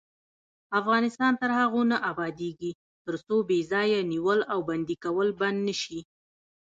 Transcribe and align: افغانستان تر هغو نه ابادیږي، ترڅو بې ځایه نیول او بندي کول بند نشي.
افغانستان 0.79 1.33
تر 1.41 1.49
هغو 1.59 1.81
نه 1.91 1.97
ابادیږي، 2.11 2.71
ترڅو 3.05 3.35
بې 3.49 3.59
ځایه 3.71 3.99
نیول 4.11 4.39
او 4.51 4.59
بندي 4.69 4.95
کول 5.03 5.29
بند 5.39 5.57
نشي. 5.67 5.99